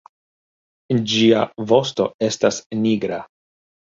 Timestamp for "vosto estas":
1.71-2.57